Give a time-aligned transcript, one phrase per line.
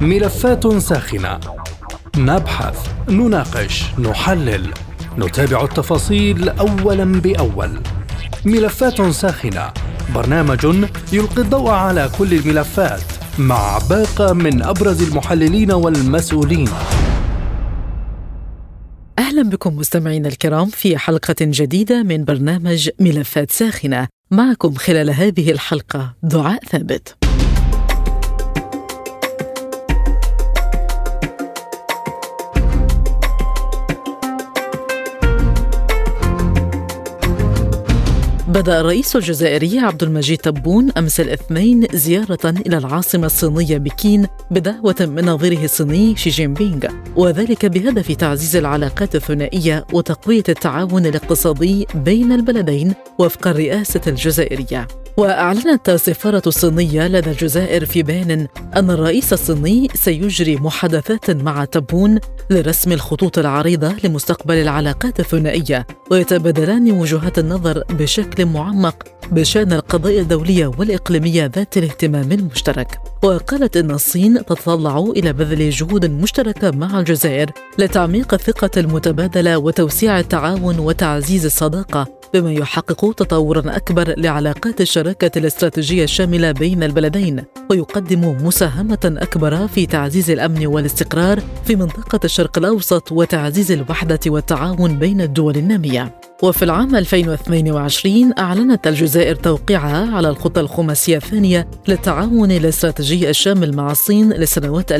[0.00, 1.40] ملفات ساخنة.
[2.16, 4.72] نبحث نناقش نحلل.
[5.18, 7.80] نتابع التفاصيل اولا بأول.
[8.44, 9.72] ملفات ساخنة.
[10.14, 10.64] برنامج
[11.12, 13.02] يلقي الضوء على كل الملفات.
[13.38, 16.68] مع باقة من أبرز المحللين والمسؤولين.
[19.18, 24.08] أهلا بكم مستمعينا الكرام في حلقة جديدة من برنامج ملفات ساخنة.
[24.30, 27.23] معكم خلال هذه الحلقة دعاء ثابت.
[38.54, 45.24] بدأ الرئيس الجزائري عبد المجيد تبون أمس الاثنين زيارة إلى العاصمة الصينية بكين بدعوة من
[45.24, 46.86] نظيره الصيني شي جين بينغ
[47.16, 54.86] وذلك بهدف تعزيز العلاقات الثنائية وتقوية التعاون الاقتصادي بين البلدين وفق الرئاسة الجزائرية.
[55.16, 58.46] وأعلنت السفارة الصينية لدى الجزائر في بيان
[58.76, 62.18] أن الرئيس الصيني سيجري محادثات مع تبون
[62.50, 71.50] لرسم الخطوط العريضة لمستقبل العلاقات الثنائية ويتبادلان وجهات النظر بشكل معمق بشأن القضايا الدولية والإقليمية
[71.54, 72.98] ذات الاهتمام المشترك.
[73.22, 80.78] وقالت إن الصين تتطلع إلى بذل جهود مشتركة مع الجزائر لتعميق الثقة المتبادلة وتوسيع التعاون
[80.78, 89.66] وتعزيز الصداقة بما يحقق تطورا أكبر لعلاقات الشراكة الاستراتيجية الشاملة بين البلدين ويقدم مساهمة أكبر
[89.68, 96.20] في تعزيز الأمن والاستقرار في منطقة الشرق الأوسط وتعزيز الوحدة والتعاون بين الدول النامية.
[96.42, 104.32] وفي العام 2022 أعلنت الجزائر توقيعها على الخطة الخماسية الثانية للتعاون الاستراتيجي الشامل مع الصين
[104.32, 104.96] لسنوات 2022-2026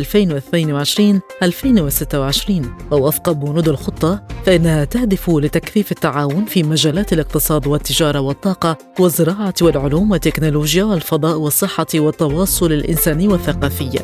[2.90, 10.84] ووفق بنود الخطة فإنها تهدف لتكثيف التعاون في مجالات الاقتصاد والتجارة والطاقة والزراعة والعلوم والتكنولوجيا
[10.84, 13.98] والفضاء والصحة والتواصل الإنساني والثقافي.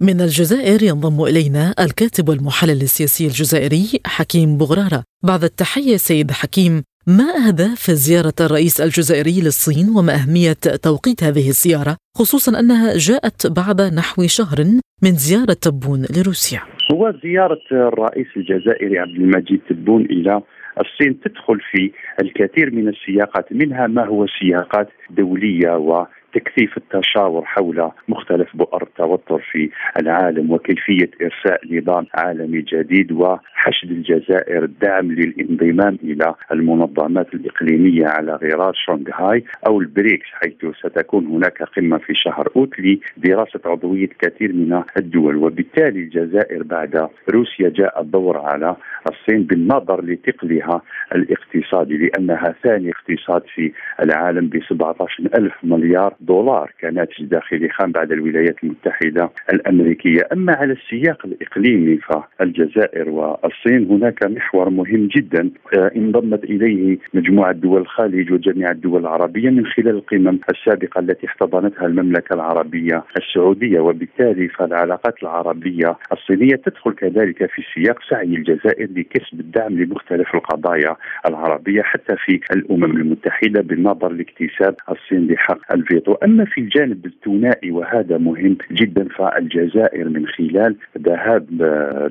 [0.00, 5.04] من الجزائر ينضم إلينا الكاتب والمحلل السياسي الجزائري حكيم بغرارة.
[5.22, 10.52] بعد التحية سيد حكيم ما أهداف زيارة الرئيس الجزائري للصين وما أهمية
[10.82, 17.60] توقيت هذه الزيارة خصوصا أنها جاءت بعد نحو شهر من زيارة تبون لروسيا؟ هو زيارة
[17.72, 20.42] الرئيس الجزائري عبد المجيد تبون إلى
[20.80, 27.90] الصين تدخل في الكثير من السياقات منها ما هو سياقات دولية و تكثيف التشاور حول
[28.08, 29.70] مختلف بؤر التوتر في
[30.00, 38.72] العالم وكيفية إرساء نظام عالمي جديد وحشد الجزائر الدعم للانضمام إلى المنظمات الإقليمية على غرار
[38.74, 45.36] شنغهاي أو البريكس حيث ستكون هناك قمة في شهر اوت لدراسه عضوية كثير من الدول.
[45.36, 48.76] وبالتالي الجزائر بعد روسيا جاء الدور على
[49.10, 50.82] الصين بالنظر لثقلها
[51.14, 53.72] الاقتصادي لأنها ثاني اقتصاد في
[54.02, 60.20] العالم ب 17 ألف مليار دولار كناتج داخلي خام بعد الولايات المتحدة الأمريكية.
[60.32, 67.80] أما على السياق الإقليمي فالجزائر والصين هناك محور مهم جدا آه، انضمت إليه مجموعة دول
[67.80, 73.80] الخليج وجميع الدول العربية من خلال القمم السابقة التي احتضنتها المملكة العربية السعودية.
[73.80, 80.96] وبالتالي فالعلاقات العربية الصينية تدخل كذلك في سياق سعي الجزائر لكسب الدعم لمختلف القضايا
[81.26, 88.18] العربية حتى في الأمم المتحدة بالنظر لاكتساب الصين لحق الفيتو وأما في الجانب الثنائي وهذا
[88.18, 91.46] مهم جدا فالجزائر من خلال ذهاب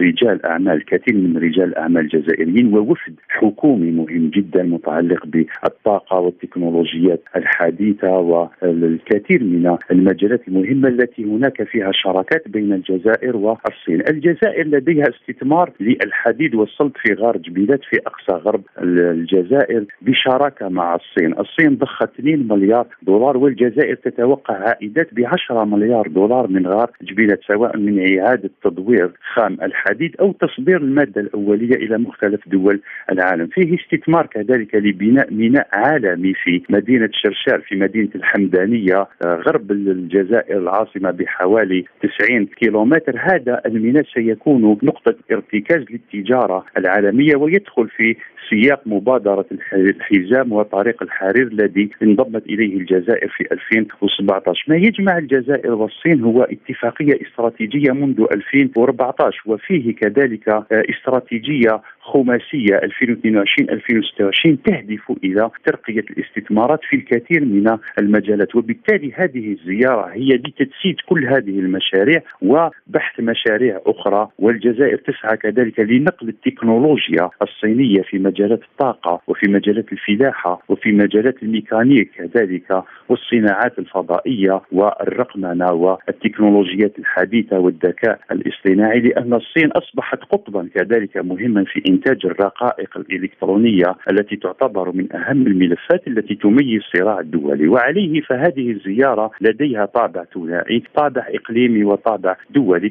[0.01, 8.11] رجال أعمال كثير من رجال الاعمال الجزائريين ووفد حكومي مهم جدا متعلق بالطاقة والتكنولوجيات الحديثة
[8.17, 14.01] والكثير من المجالات المهمة التي هناك فيها شراكات بين الجزائر والصين.
[14.09, 21.39] الجزائر لديها استثمار للحديد والصلب في غار جبيلات في أقصى غرب الجزائر بشراكة مع الصين،
[21.39, 26.91] الصين ضخت 2 مليار دولار والجزائر الجزائر تتوقع عائدات ب 10 مليار دولار من غار
[27.01, 32.81] جبيلة سواء من إعادة تدوير خام الحديد أو تصدير المادة الأولية إلى مختلف دول
[33.11, 33.47] العالم.
[33.47, 40.57] فيه استثمار كذلك لبناء ميناء عالمي في مدينة شرشار في مدينة الحمدانية آه، غرب الجزائر
[40.57, 41.85] العاصمة بحوالي
[42.19, 43.17] 90 كيلومتر.
[43.19, 48.15] هذا الميناء سيكون نقطة ارتكاز للتجارة العالمية ويدخل في
[48.49, 56.23] سياق مبادرة الحزام وطريق الحرير الذي انضمت إليه الجزائر في 2017 ما يجمع الجزائر والصين
[56.23, 66.05] هو اتفاقية استراتيجية منذ 2014 وفيه كذلك آه، استراتيجية خماسية 2022 2026 تهدف إلى ترقية
[66.09, 73.81] الاستثمارات في الكثير من المجالات وبالتالي هذه الزيارة هي لتجسيد كل هذه المشاريع وبحث مشاريع
[73.85, 81.43] أخرى والجزائر تسعى كذلك لنقل التكنولوجيا الصينية في مجالات الطاقة وفي مجالات الفلاحة وفي مجالات
[81.43, 91.63] الميكانيك كذلك والصناعات الفضائية والرقمنة والتكنولوجيات الحديثة والذكاء الاصطناعي لأن الصين أصبحت قطبا كذلك مهما
[91.63, 98.71] في إنتاج الرقائق الإلكترونية التي تعتبر من أهم الملفات التي تميز الصراع الدولي وعليه فهذه
[98.71, 102.89] الزيارة لديها طابع ثنائي طابع إقليمي وطابع دولي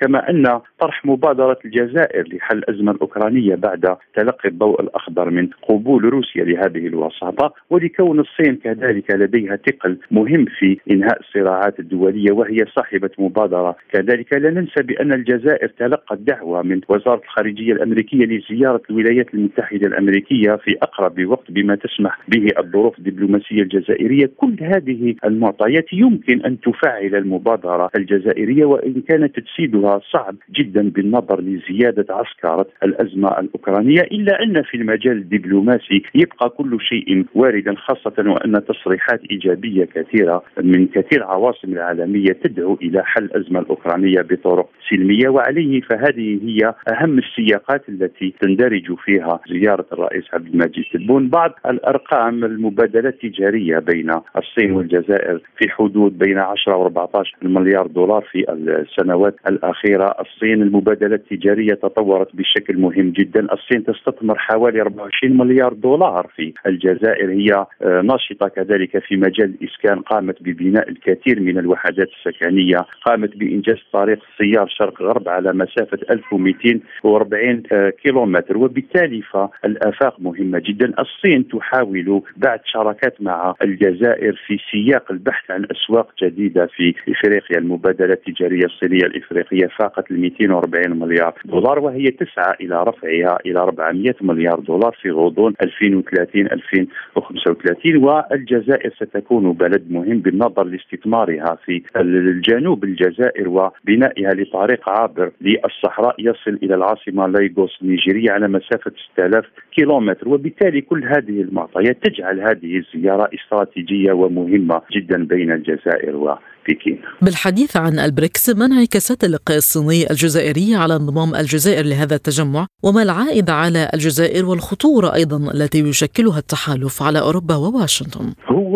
[0.00, 6.44] كما أن طرح مبادرة الجزائر لحل الازمه الأوكرانية بعد تلقي الضوء الأخضر من قبول روسيا
[6.44, 7.54] لهذه الوساطة.
[7.70, 13.76] ولكون الصين كذلك لديها ثقل مهم في إنهاء الصراعات الدولية وهي صاحبة مبادرة.
[13.92, 20.56] كذلك لا ننسى بأن الجزائر تلقت دعوة من وزارة الخارجية الأمريكية لزيارة الولايات المتحدة الأمريكية
[20.56, 24.30] في أقرب وقت بما تسمح به الظروف الدبلوماسية الجزائرية.
[24.36, 32.06] كل هذه المعطيات يمكن أن تفعل المبادرة الجزائرية وإن كان تجسيدها صعب جدا بالنظر لزيادة
[32.14, 39.20] عسكرة الأزمة الأوكرانية إلا أن في المجال الدبلوماسي يبقى كل شيء واردا خاصة وأن تصريحات
[39.30, 45.28] إيجابية كثيرة من كثير عواصم العالمية تدعو إلى حل الأزمة الأوكرانية بطرق سلمية.
[45.28, 52.44] وعليه فهذه هي أهم السياقات التي تندرج فيها زيارة الرئيس عبد المجيد تبون بعض الأرقام
[52.44, 59.36] المبادلات التجارية بين الصين والجزائر في حدود بين 10 و 14 مليار دولار في السنوات
[59.48, 66.52] الأخيرة، الصين المبادلات التجارية تطورت بشكل مهم جدا، الصين تستثمر حوالي 24 مليار دولار في
[66.66, 67.30] الجزائر.
[67.30, 70.00] هي آه، ناشطة كذلك في مجال الإسكان.
[70.00, 77.62] قامت ببناء الكثير من الوحدات السكنية، قامت بإنجاز طريق السيار شرق غرب على مسافة 1240
[77.72, 85.50] آه، كيلومتر وبالتالي فالآفاق مهمة جدا، الصين تحاول بعد شراكات مع الجزائر في سياق البحث
[85.50, 92.10] عن أسواق جديدة في إفريقيا، المبادلة التجارية الصينية الإفريقية فاقت ال 240 مليار دولار وهي
[92.10, 100.18] تسعى إلى رفعها إلى 400 مليار دولار في غضون 2030 2035 والجزائر ستكون بلد مهم
[100.18, 108.48] بالنظر لاستثمارها في الجنوب الجزائر وبنائها لطريق عابر للصحراء يصل إلى العاصمة لايغوس النيجيريه على
[108.48, 109.44] مسافة 6000
[109.76, 117.00] كيلومتر وبالتالي كل هذه المعطيات تجعل هذه الزيارة استراتيجية ومهمة جدا بين الجزائر وبكين.
[117.22, 123.50] بالحديث عن البريكس ما انعكاسات اللقاء الصيني الجزائري على انضمام الجزائر لهذا التجمع وما العائد
[123.50, 128.74] على الجزائر والخطوره أيضا التي يشكلها التحالف على أوروبا وواشنطن؟ هو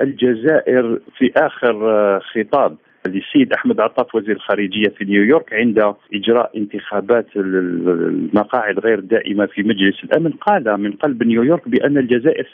[0.00, 1.74] الجزائر في آخر
[2.20, 2.76] خطاب
[3.06, 10.04] للسيد أحمد عطاف وزير الخارجية في نيويورك عند إجراء انتخابات المقاعد غير دائمة في مجلس
[10.04, 12.46] الأمن قال من قلب نيويورك بأن الجزائر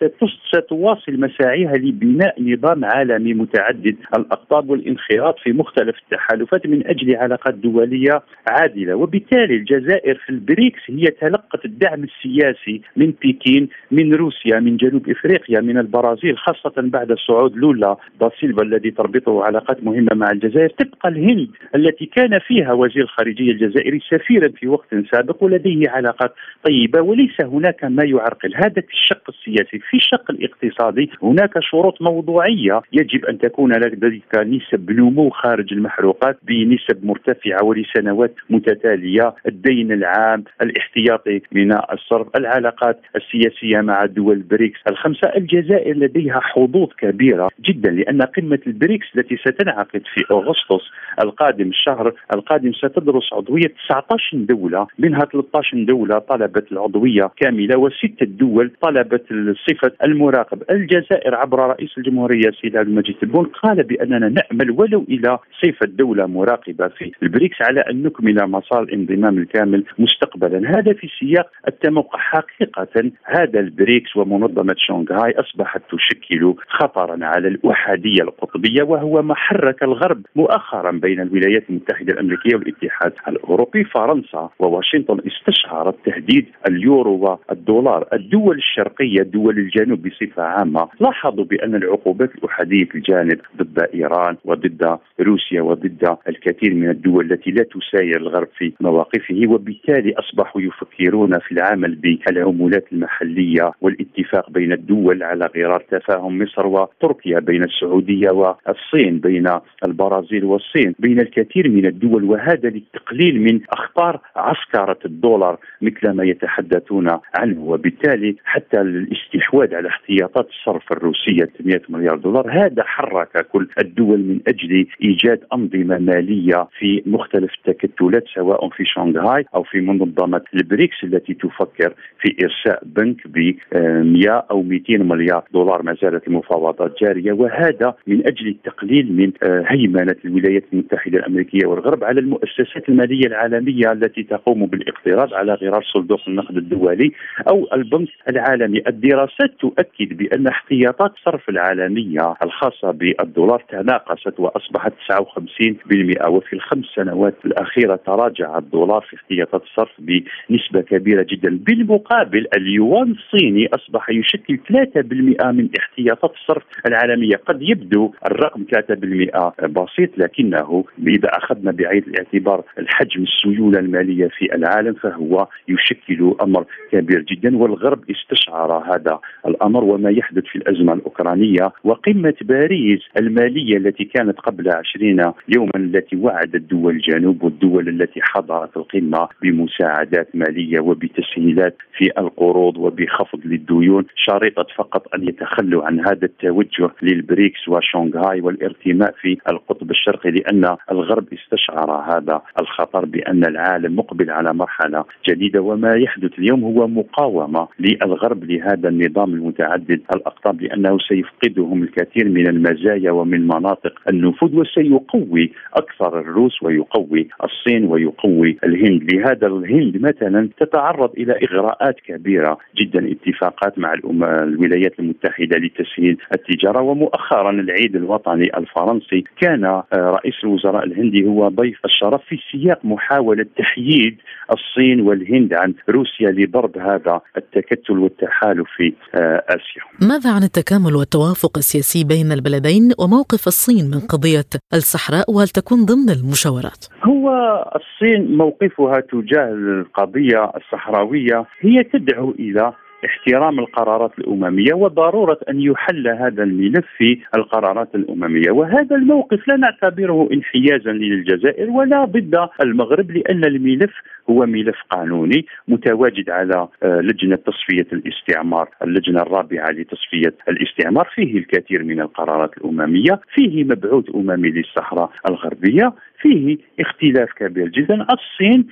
[0.52, 3.96] ستواصل مساعيها لبناء نظام عالمي متعدد.
[4.18, 8.94] الأقطاب والانخراط في مختلف التحالفات من أجل علاقات دولية عادلة.
[8.94, 15.60] وبالتالي الجزائر في البريكس هي تلقت الدعم السياسي من بكين من روسيا من جنوب إفريقيا
[15.60, 21.48] من البرازيل خاصة بعد صعود لولا داسيلفا الذي تربطه علاقات مهمة مع الجزائر تبقى الهند
[21.74, 27.84] التي كان فيها وزير الخارجية الجزائري سفيرا في وقت سابق ولديه علاقات طيبة وليس هناك
[27.84, 28.54] ما يعرقل.
[28.54, 34.90] هذا في الشق السياسي في الشق الاقتصادي هناك شروط موضوعية يجب أن تكون لديك نسب
[34.90, 44.04] نمو خارج المحروقات بنسب مرتفعة ولسنوات متتالية الدين العام الاحتياطي من الصرف العلاقات السياسية مع
[44.06, 44.78] دول بريكس.
[44.90, 50.84] الخمسة الجزائر لديها حظوظ كبيرة جدا لأن قمة البريكس التي ستنعقد في أغسطس
[51.22, 58.70] القادم الشهر القادم ستدرس عضوية 19 دولة منها 13 دولة طلبت العضوية كاملة وست دول
[58.82, 59.24] طلبت
[59.68, 60.62] صفه المراقب.
[60.70, 66.26] الجزائر عبر رئيس الجمهورية السيد عبد المجيد تبون قال بأننا نأمل ولو إلى صفة دولة
[66.26, 70.78] مراقبة في البريكس على أن نكمل مسار الانضمام الكامل مستقبلا.
[70.78, 78.82] هذا في سياق التموقع حقيقة هذا البريكس ومنظمة شنغهاي أصبحت تشكل خطرا على الأحادية القطبية
[78.82, 86.46] وهو ما حرك الغرب مؤخرا بين الولايات المتحدة الأمريكية والاتحاد الأوروبي فرنسا وواشنطن استشعرت تهديد
[86.68, 88.08] اليورو والدولار.
[88.12, 94.98] الدول الشرقية دول الجنوب بصفة عامة لاحظوا بأن العقوبات الأحادية في الجانب ضد إيران وضد
[95.20, 101.52] روسيا وضد الكثير من الدول التي لا تساير الغرب في مواقفه وبالتالي أصبحوا يفكرون في
[101.52, 109.46] العمل بالعمولات المحلية والاتفاق بين الدول على غرار تفاهم مصر وتركيا بين السعودية والصين بين
[109.86, 110.94] البرازيل البرازيل والصين.
[110.98, 117.60] بين الكثير من الدول وهذا للتقليل من أخطار عسكرة الدولار مثل ما يتحدثون عنه.
[117.60, 124.40] وبالتالي حتى الاستحواذ على احتياطات الصرف الروسية 800 مليار دولار هذا حرك كل الدول من
[124.48, 131.34] أجل إيجاد أنظمة مالية في مختلف التكتلات سواء في شنغهاي أو في منظمة البريكس التي
[131.34, 135.82] تفكر في إرساء بنك ب 100 أو 200 مليار دولار.
[135.82, 139.64] ما زالت المفاوضات جارية وهذا من أجل التقليل من آه،
[139.98, 146.20] هيمنه الولايات المتحدة الأمريكية والغرب على المؤسسات المالية العالمية التي تقوم بالاقتراض على غرار صندوق
[146.28, 147.12] النقد الدولي
[147.50, 148.82] أو البنك العالمي.
[148.86, 157.96] الدراسات تؤكد بأن احتياطات الصرف العالمية الخاصة بالدولار تناقصت وأصبحت 59% وفي الخمس سنوات الأخيرة
[158.06, 161.58] تراجع الدولار في احتياطات الصرف بنسبة كبيرة جدا.
[161.66, 167.36] بالمقابل اليوان الصيني أصبح يشكل 3% من احتياطات الصرف العالمية.
[167.36, 169.52] قد يبدو الرقم 3%
[169.88, 177.20] بسيط لكنه إذا أخذنا بعين الاعتبار الحجم السيولة المالية في العالم فهو يشكل أمر كبير
[177.22, 184.40] جدا والغرب استشعر هذا الأمر وما يحدث في الأزمة الأوكرانية وقمة باريس المالية التي كانت
[184.40, 192.10] قبل 20 يوما التي وعدت دول الجنوب والدول التي حضرت القمة بمساعدات مالية وبتسهيلات في
[192.18, 199.36] القروض وبخفض للديون شريطه فقط أن يتخلوا عن هذا التوجه للبريكس وشونغهاي والارتماء في
[199.70, 206.38] القطب الشرقي لأن الغرب استشعر هذا الخطر بأن العالم مقبل على مرحلة جديدة وما يحدث
[206.38, 213.92] اليوم هو مقاومة للغرب لهذا النظام المتعدد الأقطاب لأنه سيفقدهم الكثير من المزايا ومن مناطق
[214.08, 219.12] النفوذ وسيقوي أكثر الروس ويقوي الصين ويقوي الهند.
[219.12, 223.94] لهذا الهند مثلا تتعرض إلى إغراءات كبيرة جدا اتفاقات مع
[224.42, 231.78] الولايات المتحدة لتسهيل التجارة ومؤخرا العيد الوطني الفرنسي كان آه، رئيس الوزراء الهندي هو ضيف
[231.84, 234.16] الشرف في سياق محاولة تحييد
[234.52, 240.08] الصين والهند عن روسيا لضرب هذا التكتل والتحالف في آه، آسيا.
[240.08, 246.10] ماذا عن التكامل والتوافق السياسي بين البلدين وموقف الصين من قضية الصحراء وهل تكون ضمن
[246.10, 247.28] المشاورات؟ هو
[247.76, 252.72] الصين موقفها تجاه القضية الصحراوية هي تدعو إلى
[253.04, 258.50] احترام القرارات الأممية وضرورة أن يحل هذا الملف في القرارات الأممية.
[258.50, 263.90] وهذا الموقف لا نعتبره انحيازا للجزائر ولا ضد المغرب لأن الملف
[264.30, 271.08] هو ملف قانوني متواجد على آه، لجنة تصفية الاستعمار اللجنة الرابعة لتصفية الاستعمار.
[271.14, 273.20] فيه الكثير من القرارات الأممية.
[273.34, 275.92] فيه مبعوث أممي للصحراء الغربية.
[276.22, 278.66] فيه اختلاف كبير جدا الصين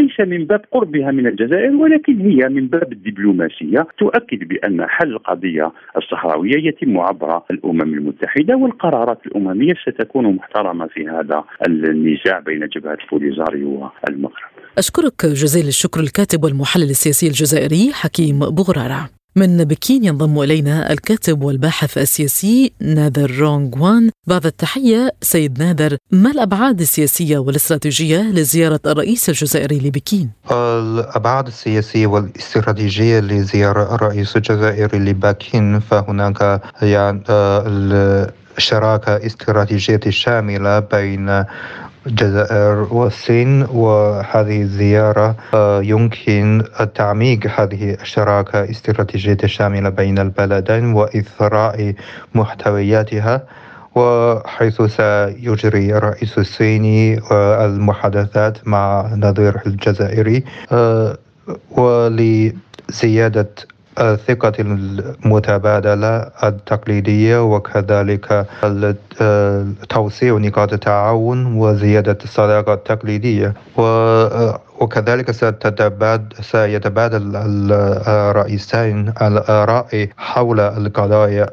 [0.00, 5.72] ليس من باب قربها من الجزائر ولكن هي من باب الدبلوماسية تؤكد بأن حل القضية
[5.96, 13.90] الصحراوية يتم عبر الأمم المتحدة والقرارات الأممية ستكون محترمة في هذا النزاع بين جبهة الفوليزاريو
[14.08, 14.52] والمغرب.
[14.78, 19.21] أشكرك جزيل الشكر الكاتب والمحلل السياسي الجزائري حكيم بغراره.
[19.36, 26.30] من بكين ينضم إلينا الكاتب والباحث السياسي نادر رونغ وان بعد التحية سيد نادر ما
[26.30, 36.60] الأبعاد السياسية والاستراتيجية لزيارة الرئيس الجزائري لبكين؟ الأبعاد السياسية والاستراتيجية لزيارة الرئيس الجزائري لبكين فهناك
[36.82, 37.22] يعني
[38.58, 41.44] الشراكه استراتيجية شاملة بين
[42.06, 46.62] الجزائر والصين وهذه الزيارة آه، يمكن
[46.94, 51.94] تعميق هذه الشراكة الاستراتيجية الشاملة بين البلدين وإثراء
[52.34, 53.42] محتوياتها
[53.94, 57.20] وحيث سيجري الرئيس الصيني
[57.64, 61.16] المحادثات مع نظيره الجزائري آه،
[61.70, 63.48] ولزيادة
[63.98, 68.46] الثقة المتبادلة التقليدية وكذلك
[69.88, 73.54] توسيع نقاط التعاون وزيادة الصداقة التقليدية
[74.80, 75.30] وكذلك
[76.40, 77.36] سيتبادل
[78.06, 81.46] الرئيسين الآراء حول القضايا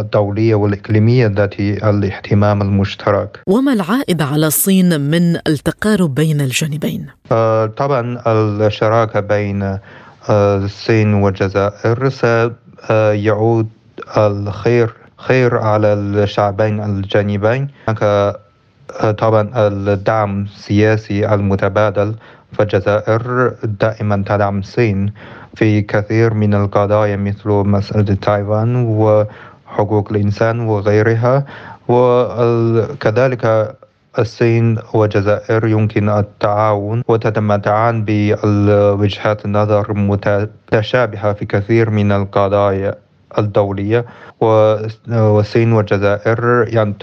[0.00, 8.22] الدولية والإقليمية ذات الاهتمام المشترك وما العائد على الصين من التقارب بين الجانبين؟ آه، طبعا
[8.26, 9.78] الشراكة بين
[10.30, 13.68] الصين والجزائر سيعود
[14.16, 17.68] الخير خير على الشعبين الجانبين.
[17.88, 18.36] هناك
[19.18, 22.14] طبعا الدعم السياسي المتبادل.
[22.52, 25.12] فالجزائر دائما تدعم الصين
[25.54, 31.44] في كثير من القضايا مثل مسألة تايوان وحقوق الإنسان وغيرها.
[31.88, 33.74] وكذلك
[34.18, 42.94] الصين والجزائر يمكن التعاون وتتمتعان بوجهات نظر متشابهة في كثير من القضايا
[43.38, 44.04] الدولية.
[44.40, 46.94] والصين والجزائر يعني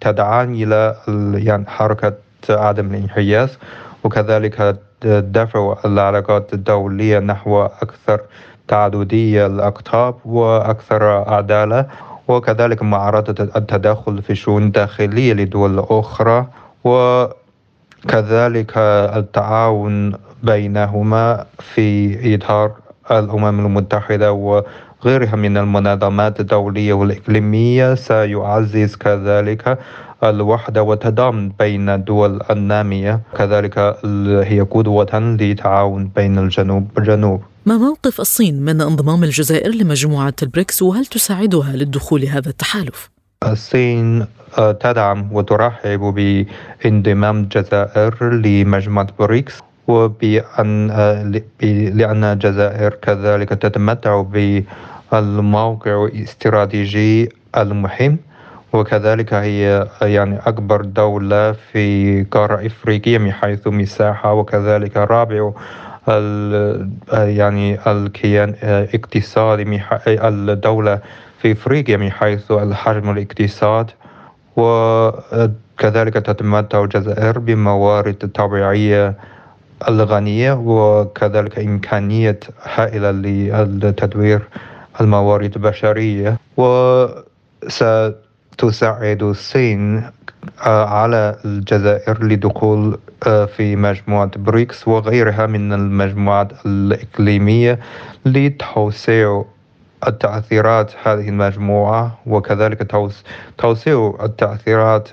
[0.00, 0.96] تدعان إلى
[1.34, 2.14] يعني حركة
[2.50, 3.58] عدم الانحياز
[4.04, 8.20] وكذلك دفع العلاقات الدولية نحو أكثر
[8.68, 11.86] تعددية الأقطاب وأكثر عدالة.
[12.28, 16.46] وكذلك معارضة التدخل في الشؤون الداخلية لدول أخرى
[16.84, 18.72] وكذلك
[19.16, 20.12] التعاون
[20.42, 22.72] بينهما في إطار
[23.10, 27.94] الأمم المتحدة وغيرها من المنظمات الدولية والإقليمية.
[27.94, 29.78] سيعزز كذلك
[30.24, 33.20] الوحدة والتضامن بين الدول النامية.
[33.38, 33.78] كذلك
[34.44, 41.06] هي قدوة لتعاون بين الجنوب والجنوب ما موقف الصين من انضمام الجزائر لمجموعة البريكس وهل
[41.06, 43.10] تساعدها للدخول هذا التحالف؟
[43.46, 44.26] الصين
[44.58, 49.54] آه، تدعم وترحب بانضمام الجزائر لمجموعة بريكس
[49.88, 51.40] وبأن آه،
[51.94, 54.22] لأن الجزائر كذلك تتمتع
[55.12, 58.18] بالموقع الاستراتيجي المهم.
[58.74, 65.52] وكذلك هي يعني أكبر دولة في قارة إفريقيا من حيث مساحة وكذلك رابع
[67.12, 70.98] يعني الكيان الاقتصادي الدولة
[71.38, 73.90] في إفريقيا من حيث الحجم الاقتصاد.
[74.56, 79.14] وكذلك تتمتع الجزائر بموارد طبيعية
[79.88, 83.10] الغنية وكذلك إمكانية هائلة
[83.64, 84.42] لتدوير
[85.00, 86.36] الموارد البشرية.
[88.54, 90.10] وستساعد الصين
[90.66, 97.78] آه، على الجزائر لدخول آه، في مجموعة بريكس وغيرها من المجموعات الإقليمية
[98.24, 99.44] لتوسيع
[100.06, 102.90] التأثيرات هذه المجموعة وكذلك
[103.58, 105.08] توسيع التأثيرات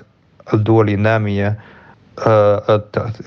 [0.54, 1.58] الدول النامية
[2.26, 2.82] آه،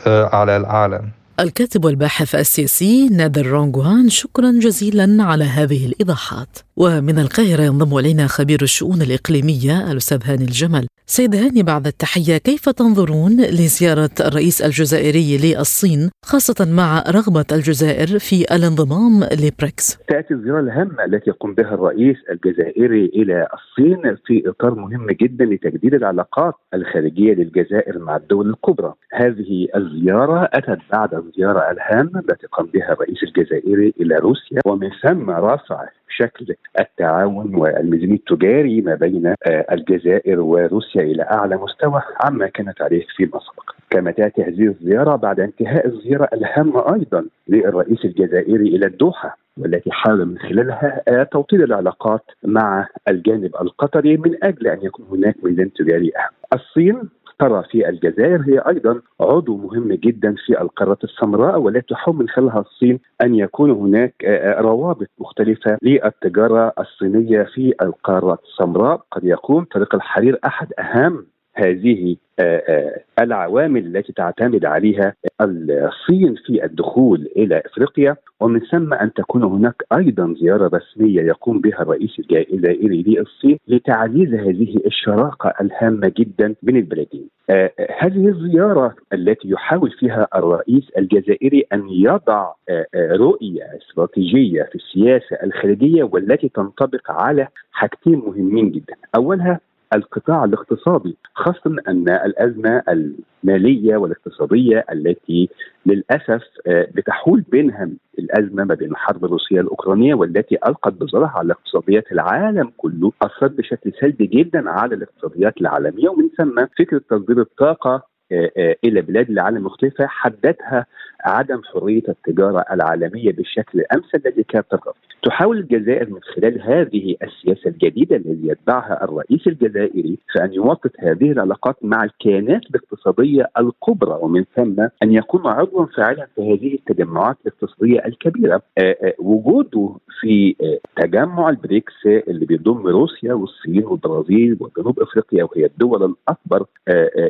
[0.08, 1.10] على العالم.
[1.40, 6.58] الكاتب والباحث السياسي نادر رونغوان شكرا جزيلا على هذه الإيضاحات.
[6.78, 10.88] ومن القاهرة ينضم إلينا خبير الشؤون الإقليمية الأستاذ هاني الجمل.
[11.08, 18.56] سيد هاني بعد التحية كيف تنظرون لزيارة الرئيس الجزائري للصين خاصة مع رغبة الجزائر في
[18.56, 25.08] الانضمام لبريكس؟ تأتي الزيارة الهامة التي يقوم بها الرئيس الجزائري إلى الصين في إطار مهم
[25.12, 28.94] جدا لتجديد العلاقات الخارجية للجزائر مع الدول الكبرى.
[29.14, 35.30] هذه الزيارة أتت بعد الزيارة الهامة التي قام بها الرئيس الجزائري إلى روسيا ومن ثم
[35.30, 42.82] رفع شكل التعاون والميزان التجاري ما بين آه، الجزائر وروسيا إلى أعلى مستوى عما كانت
[42.82, 43.76] عليه فيما سبق.
[43.90, 50.26] كما تأتي هذه الزيارة بعد انتهاء الزيارة الهامه أيضا للرئيس الجزائري إلى الدوحة والتي حاول
[50.26, 56.12] من خلالها آه، توطيد العلاقات مع الجانب القطري من أجل أن يكون هناك ميزان تجاري
[56.18, 56.60] أهم.
[56.60, 62.30] الصين ترى في الجزائر هي أيضا عضو مهم جدا في القارة السمراء والتي تحاول من
[62.30, 69.02] خلالها الصين أن يكون هناك آه، آه، روابط مختلفة للتجارة الصينية في القارة السمراء.
[69.12, 76.66] قد يكون طريق الحرير أحد أهم هذه آه، آه، العوامل التي تعتمد عليها الصين في
[76.66, 83.04] الدخول إلى إفريقيا ومن ثم أن تكون هناك أيضا زيارة رسمية يقوم بها الرئيس الجزائري
[83.08, 87.30] للصين لتعزيز هذه الشراكة الهامة جدا بين البلدين.
[87.50, 92.54] آه، هذه الزيارة التي يحاول فيها الرئيس الجزائري أن يضع
[92.96, 99.60] رؤية استراتيجية في السياسة الخارجيه والتي تنطبق على حاجتين مهمين جدا، أولها
[99.94, 105.50] القطاع الاقتصادي خاصة أن الأزمة المالية والاقتصادية التي
[105.86, 112.12] للأسف آه، بتحول بينها الأزمة ما بين الحرب الروسية الأوكرانية والتي ألقت بظلها على اقتصاديات
[112.12, 116.10] العالم كله أثرت بشكل سلبي جدا على الاقتصاديات العالمية.
[116.10, 120.86] ومن ثم فكرة تصدير الطاقة آه، آه، إلى بلاد العالم المختلفه حددها
[121.26, 124.94] عدم حرية التجارة العالمية بالشكل الامثل الذي كانت ترغب.
[125.24, 131.32] تحاول الجزائر من خلال هذه السياسة الجديدة التي يتبعها الرئيس الجزائري في أن يوطد هذه
[131.32, 138.06] العلاقات مع الكيانات الاقتصادية الكبرى ومن ثم أن يكون عضوا فاعلا في هذه التجمعات الاقتصادية
[138.06, 138.62] الكبيرة.
[138.78, 139.90] آه، وجوده
[140.22, 140.56] في
[141.02, 146.66] تجمع البريكس اللي بيضم روسيا والصين والبرازيل وجنوب إفريقيا وهي الدول الأكبر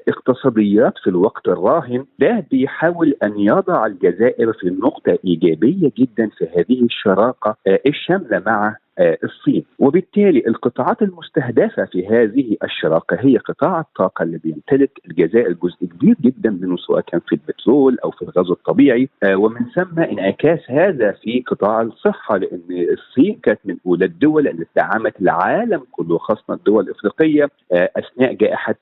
[0.08, 6.48] اقتصاديا التغيرات في الوقت الراهن ده بيحاول أن يضع الجزائر في نقطه إيجابية جدا في
[6.58, 9.66] هذه الشراكه آه، الشاملة مع الصين.
[9.80, 16.50] وبالتالي القطاعات المستهدفة في هذه الشراكة هي قطاع الطاقة اللي بيمتلك الجزائر جزء كبير جدا
[16.50, 19.10] منه سواء كان في البترول أو في الغاز الطبيعي.
[19.24, 24.66] آه، ومن ثم انعكاس هذا في قطاع الصحة لأن الصين كانت من أولى الدول اللي
[24.76, 28.76] دعمت العالم كله خاصة الدول الإفريقية آه، أثناء جائحة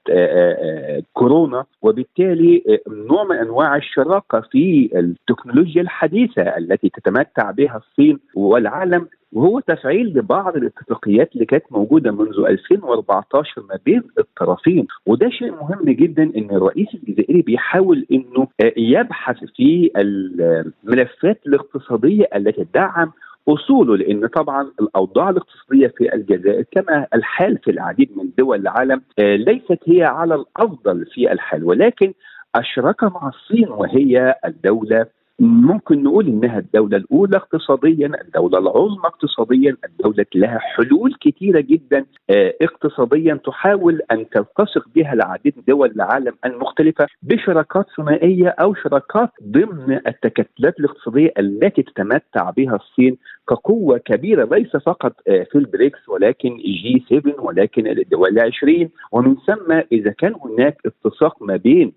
[1.13, 1.65] كورونا.
[1.81, 10.07] وبالتالي نوع من أنواع الشراكة في التكنولوجيا الحديثة التي تتمتع بها الصين والعالم وهو تفعيل
[10.17, 14.87] لبعض الاتفاقيات اللي كانت موجودة منذ 2014 ما بين الطرفين.
[15.05, 23.11] وده شيء مهم جدا إن الرئيس الجزائري بيحاول إنه يبحث في الملفات الاقتصادية التي تدعم
[23.47, 29.79] أصوله لأن طبعا الأوضاع الاقتصادية في الجزائر كما الحال في العديد من دول العالم ليست
[29.87, 31.63] هي على الأفضل في الحال.
[31.63, 32.13] ولكن
[32.57, 35.05] الشراكه مع الصين وهي الدولة
[35.39, 42.53] ممكن نقول إنها الدولة الأولى اقتصاديا، الدولة العظمى اقتصاديا، الدولة لها حلول كثيره جدا آه،
[42.61, 49.99] اقتصاديا تحاول أن تلتصق بها العديد من دول العالم المختلفة بشراكات ثنائية أو شراكات ضمن
[50.07, 53.17] التكتلات الاقتصادية التي تتمتع بها الصين
[53.49, 58.89] كقوة كبيرة ليس فقط آه، في البريكس ولكن جي 7 ولكن الدول العشرين.
[59.11, 61.93] ومن ثم إذا كان هناك اتساق ما بين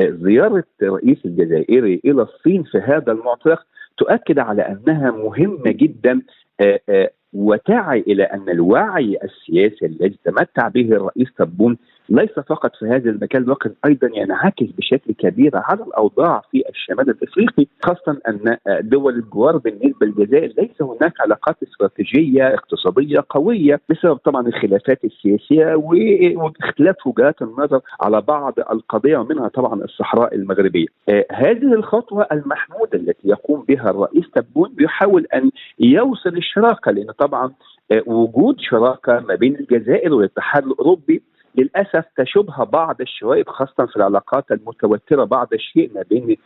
[0.00, 3.58] زيارة الرئيس الجزائري إلى الصين في هذا المعترك
[3.96, 6.22] تؤكد على أنها مهمة جدا
[6.60, 11.76] آه، آه، وتعي إلى أن الوعي السياسي الذي تمتع به الرئيس تبون
[12.10, 17.66] ليس فقط في هذا المكان ولكن أيضا ينعكس بشكل كبير على الأوضاع في الشمال الإفريقي
[17.84, 25.04] خاصة أن دول الجوار بالنسبة للجزائر ليس هناك علاقات استراتيجية اقتصادية قوية بسبب طبعا الخلافات
[25.04, 30.86] السياسية واختلاف وجهات النظر على بعض القضايا ومنها طبعا الصحراء المغربية.
[31.08, 37.52] آه هذه الخطوة المحمودة التي يقوم بها الرئيس تبون بيحاول أن يوصل الشراكة لأن طبعا
[37.92, 41.22] آه وجود شراكة ما بين الجزائر والاتحاد الأوروبي
[41.58, 46.36] للأسف تشبه بعض الشوائب خاصة في العلاقات المتوترة بعض الشيء ما بين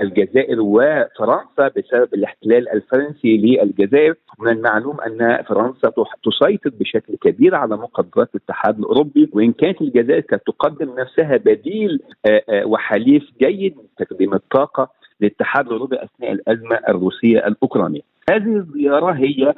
[0.00, 4.14] الجزائر وفرنسا بسبب الاحتلال الفرنسي للجزائر.
[4.38, 5.92] من المعلوم أن فرنسا
[6.24, 12.42] تسيطر بشكل كبير على مقدرات الاتحاد الأوروبي وإن كانت الجزائر كانت تقدم نفسها بديل آه،
[12.48, 18.00] آه، وحليف جيد لتقديم الطاقة للاتحاد الاوروبي أثناء الأزمة الروسية الأوكرانية.
[18.30, 19.54] هذه الزيارة هي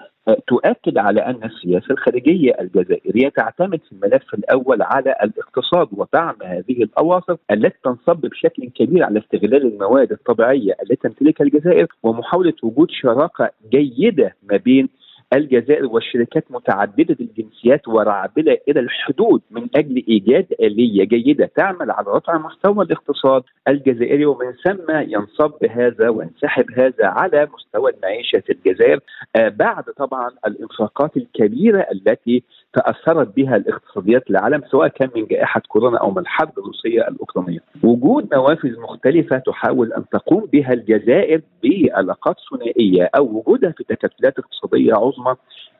[0.46, 7.37] تؤكد على أن السياسة الخارجية الجزائرية تعتمد في الملف الأول على الاقتصاد ودعم هذه الأواصر
[7.51, 14.35] التي تنصب بشكل كبير على استغلال المواد الطبيعية التي تمتلكها الجزائر ومحاولة وجود شراكة جيدة
[14.51, 14.88] ما بين
[15.35, 22.38] الجزائر والشركات متعددة الجنسيات ورعبله إلى الحدود من أجل إيجاد آلية جيدة تعمل على رفع
[22.38, 29.01] مستوى الاقتصاد الجزائري ومن ثم ينصب هذا وينسحب هذا على مستوى المعيشة في الجزائر.
[29.37, 32.42] آه، بعد طبعا الإنفاقات الكبيرة التي
[32.75, 37.59] تأثرت بها الاقتصاديات العالم سواء كان من جائحة كورونا أو من الحرب الروسية الأوكرانية.
[37.83, 44.95] وجود نوافذ مختلفة تحاول أن تقوم بها الجزائر بعلاقات ثنائية أو وجودها في تكتلات اقتصادية
[44.95, 45.37] عظمى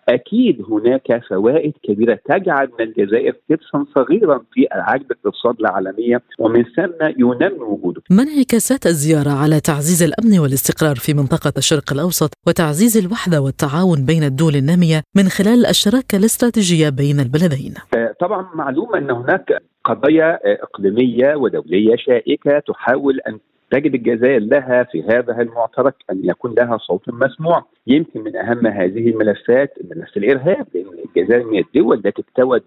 [0.09, 7.07] أكيد هناك فوائد كبيرة تجعل من الجزائر كبسا صغيرا في عجله الاقتصاد العالميه ومن ثم
[7.19, 8.03] ينمي وجوده.
[8.11, 14.23] ما انعكاسات الزيارة على تعزيز الأمن والاستقرار في منطقة الشرق الأوسط وتعزيز الوحدة والتعاون بين
[14.23, 20.59] الدول النامية من خلال الشراكة الاستراتيجية بين البلدين؟ آه، طبعا معلوم أن هناك قضايا آه،
[20.63, 23.39] إقليمية ودولية شائكة تحاول أن
[23.71, 29.09] تجد الجزائر لها في هذا المعترك أن يكون لها صوت مسموع يمكن من أهم هذه
[29.11, 32.63] الملفات ملف الإرهاب لأن الجزائر من الدول التي اكتوت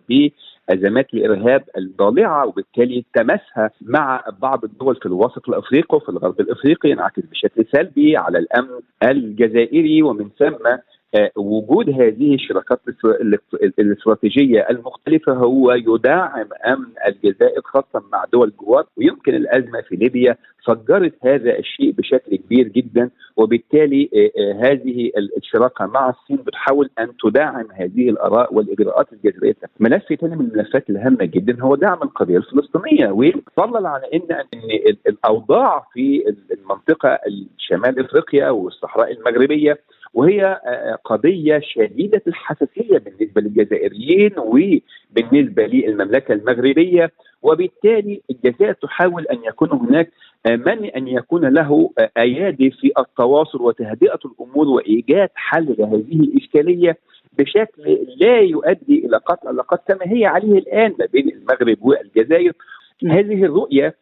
[0.70, 7.24] ازمات الإرهاب الضالعة وبالتالي تمسها مع بعض الدول في الوسط الأفريقي وفي الغرب الأفريقي ينعكس
[7.32, 10.68] بشكل سلبي على الأمن الجزائري ومن ثم
[11.36, 12.80] وجود هذه الشراكات
[13.80, 21.14] الاستراتيجية المختلفة هو يدعم أمن الجزائر خاصة مع دول الجوار ويمكن الأزمة في ليبيا فجرت
[21.22, 27.68] هذا الشيء بشكل كبير جدا وبالتالي آه، آه، هذه الشراكة مع الصين بتحاول أن تدعم
[27.72, 29.56] هذه الآراء والإجراءات الجزائريه.
[29.80, 35.88] ملف ثاني من الملفات الهامة جدا هو دعم القضية الفلسطينية وفضلا على ان إن الأوضاع
[35.94, 37.20] في المنطقة
[37.58, 39.80] الشمال إفريقيا والصحراء المغربية
[40.16, 47.12] وهي آه، آه، قضية شديدة الحساسية بالنسبة للجزائريين وبالنسبة للمملكة المغربية.
[47.42, 50.12] وبالتالي الجزائر تحاول أن يكون هناك
[50.46, 56.98] آه، من أن يكون له أيادي في التواصل وتهدئة الأمور وإيجاد حل لهذه الإشكالية
[57.38, 62.54] بشكل لا يؤدي إلى قطع العلاقات كما هي عليه الآن ما بين المغرب والجزائر.
[63.04, 63.96] هذه الرؤية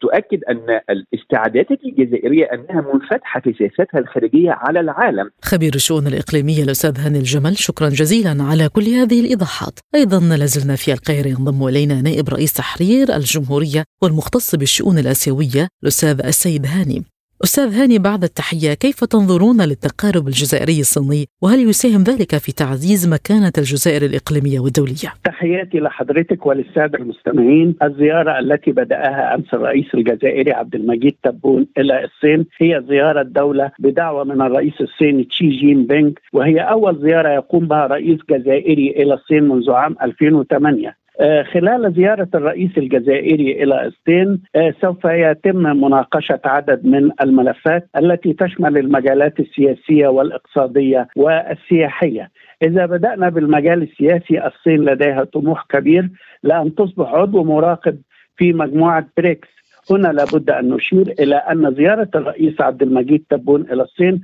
[0.00, 5.30] تؤكد أن الاستعدادات الجزائرية أنها منفتحة في سياستها الخارجية على العالم.
[5.42, 9.78] خبير الشؤون الإقليمية الأستاذ هاني الجمل شكرا جزيلا على كل هذه الإيضاحات.
[9.94, 16.66] أيضا لازلنا في القاهرة ينضم إلينا نائب رئيس تحرير الجمهورية والمختص بالشؤون الآسيوية الأستاذ السيد
[16.66, 17.15] هاني.
[17.44, 23.52] أستاذ هاني بعد التحية كيف تنظرون للتقارب الجزائري الصيني؟ وهل يساهم ذلك في تعزيز مكانة
[23.58, 27.74] الجزائر الإقليمية والدولية؟ تحياتي لحضرتك وللسادة المستمعين.
[27.82, 34.24] الزيارة التي بدأها أمس الرئيس الجزائري عبد المجيد تبون إلى الصين هي زيارة دولة بدعوة
[34.24, 39.48] من الرئيس الصيني تشي جين بينغ وهي أول زيارة يقوم بها رئيس جزائري إلى الصين
[39.48, 41.05] منذ عام 2008 آه،
[41.52, 48.78] خلال زيارة الرئيس الجزائري إلى الصين آه، سوف يتم مناقشة عدد من الملفات التي تشمل
[48.78, 52.30] المجالات السياسية والإقتصادية والسياحية.
[52.62, 56.10] إذا بدأنا بالمجال السياسي الصين لديها طموح كبير
[56.42, 57.98] لأن تصبح عضو مراقب
[58.36, 59.48] في مجموعة بريكس.
[59.90, 64.22] هنا لابد أن نشير إلى أن زيارة الرئيس عبد المجيد تبون إلى الصين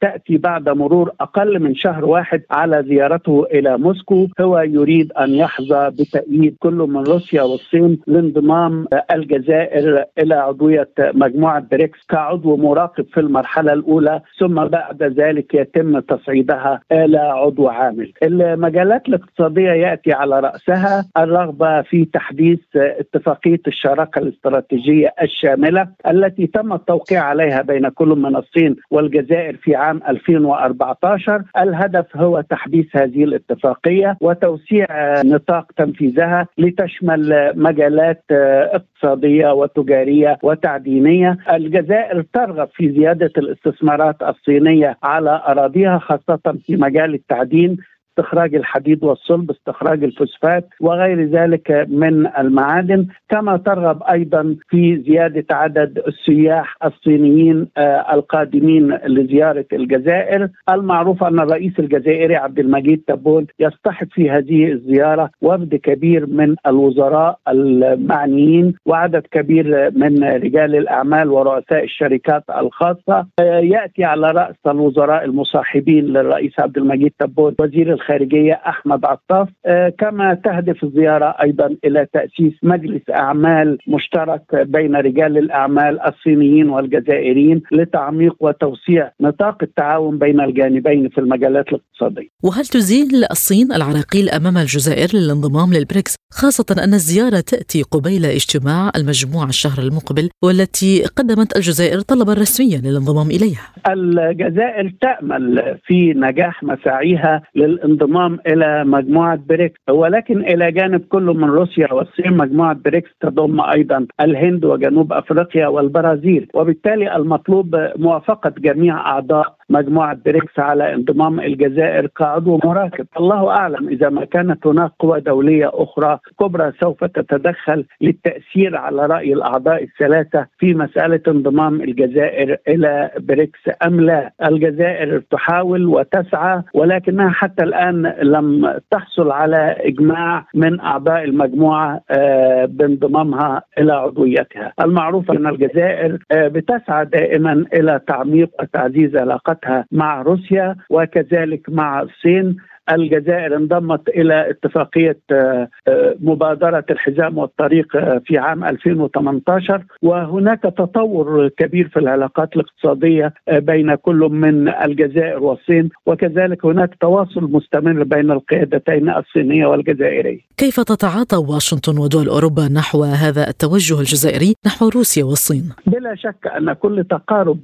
[0.00, 5.90] تاتي بعد مرور أقل من شهر واحد على زيارته إلى موسكو هو يريد أن يحظى
[5.90, 13.72] بتأييد كل من روسيا والصين لانضمام الجزائر إلى عضوية مجموعة بريكس كعضو مراقب في المرحلة
[13.72, 18.12] الأولى ثم بعد ذلك يتم تصعيدها إلى عضو عامل.
[18.22, 27.22] المجالات الاقتصادية يأتي على رأسها الرغبة في تحديث اتفاقية الشراكة الاستراتيجية الشاملة التي تم التوقيع
[27.22, 34.16] عليها بين كل من الصين والجزائر الجزائر في عام 2014 الهدف هو تحديث هذه الاتفاقية
[34.20, 34.86] وتوسيع
[35.22, 41.38] نطاق تنفيذها لتشمل مجالات اقتصادية وتجارية وتعدينية.
[41.52, 47.76] الجزائر ترغب في زيادة الاستثمارات الصينية على أراضيها خاصة في مجال التعدين.
[48.18, 56.02] استخراج الحديد والصلب استخراج الفوسفات وغير ذلك من المعادن كما ترغب أيضا في زيادة عدد
[56.06, 60.48] السياح الصينيين آه، القادمين لزيارة الجزائر.
[60.70, 67.38] المعروف أن الرئيس الجزائري عبد المجيد تبون يصطحب في هذه الزيارة وفد كبير من الوزراء
[67.48, 73.26] المعنيين وعدد كبير من رجال الأعمال ورؤساء الشركات الخاصة.
[73.40, 79.92] آه، يأتي على رأس الوزراء المصاحبين للرئيس عبد المجيد تبون وزير الخارجية أحمد عطاف آه،
[79.98, 88.36] كما تهدف الزيارة أيضا إلى تأسيس مجلس أعمال مشترك بين رجال الأعمال الصينيين والجزائريين لتعميق
[88.40, 92.28] وتوسيع نطاق التعاون بين الجانبين في المجالات الاقتصادية.
[92.42, 99.48] وهل تزيل الصين العراقيل أمام الجزائر للانضمام للبريكس خاصة أن الزيارة تأتي قبيل اجتماع المجموعة
[99.48, 103.62] الشهر المقبل والتي قدمت الجزائر طلبا رسميا للانضمام إليها.
[103.88, 111.44] الجزائر تأمل في نجاح مساعيها للانضمام الانضمام إلى مجموعة بريكس ولكن إلى جانب كل من
[111.50, 119.57] روسيا والصين مجموعة بريكس تضم أيضا الهند وجنوب أفريقيا والبرازيل وبالتالي المطلوب موافقة جميع أعضاء
[119.70, 125.70] مجموعة بريكس على انضمام الجزائر كعضو مراقب، الله أعلم إذا ما كانت هناك قوى دولية
[125.74, 133.60] أخرى كبرى سوف تتدخل للتأثير على رأي الأعضاء الثلاثة في مسألة انضمام الجزائر إلى بريكس
[133.86, 142.00] أم لا، الجزائر تحاول وتسعى ولكنها حتى الآن لم تحصل على إجماع من أعضاء المجموعة
[142.10, 149.84] آه، بانضمامها إلى عضويتها، المعروف أن الجزائر آه، بتسعى دائما إلى تعميق وتعزيز علاقات علاقتها
[149.92, 152.56] مع روسيا وكذلك مع الصين.
[152.92, 161.48] الجزائر انضمت إلى اتفاقية آه، آه، مبادرة الحزام والطريق آه، في عام 2018 وهناك تطور
[161.48, 169.10] كبير في العلاقات الاقتصادية بين كل من الجزائر والصين وكذلك هناك تواصل مستمر بين القيادتين
[169.10, 170.40] الصينية والجزائرية.
[170.56, 176.72] كيف تتعاطى واشنطن ودول أوروبا نحو هذا التوجه الجزائري نحو روسيا والصين؟ بلا شك أن
[176.72, 177.58] كل تقارب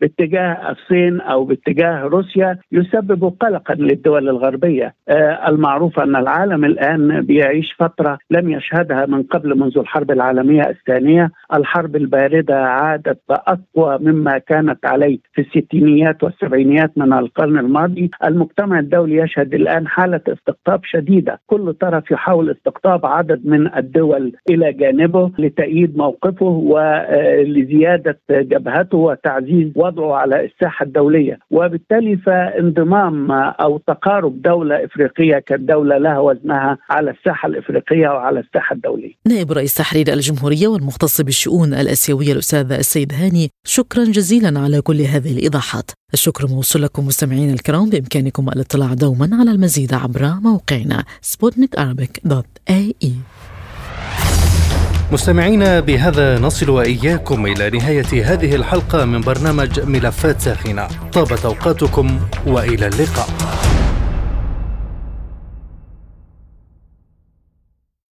[0.00, 4.94] باتجاه الصين أو باتجاه روسيا يسبب قلقا للدول الغربية الغربية.
[5.08, 11.30] آه، المعروف أن العالم الآن بيعيش فترة لم يشهدها من قبل منذ الحرب العالمية الثانية،
[11.54, 19.16] الحرب الباردة عادت اقوى مما كانت عليه في الستينيات والسبعينيات من القرن الماضي، المجتمع الدولي
[19.16, 25.96] يشهد الآن حالة استقطاب شديدة، كل طرف يحاول استقطاب عدد من الدول إلى جانبه لتأييد
[25.96, 35.98] موقفه ولزياده جبهته وتعزيز وضعه على الساحة الدولية، وبالتالي فانضمام أو تقارب دولة إفريقية كدولة
[35.98, 39.12] لها وزنها على الساحة الإفريقية وعلى الساحة الدولية.
[39.26, 45.32] نائب رئيس تحرير الجمهورية والمختص بالشؤون الآسيوية الأستاذ السيد هاني شكرا جزيلا على كل هذه
[45.32, 45.90] الإيضاحات.
[46.14, 51.76] الشكر موصول لكم مستمعينا الكرام بإمكانكم الاطلاع دوما على المزيد عبر موقعنا سبوتنيك
[52.24, 53.12] dot AE
[55.12, 60.88] مستمعينا بهذا نصل وإياكم إلى نهاية هذه الحلقة من برنامج ملفات ساخنة.
[61.12, 63.28] طابت أوقاتكم وإلى اللقاء.